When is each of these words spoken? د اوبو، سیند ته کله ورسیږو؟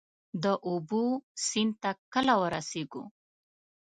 د 0.43 0.45
اوبو، 0.67 1.03
سیند 1.45 1.73
ته 1.81 1.91
کله 2.13 2.33
ورسیږو؟ 2.41 3.03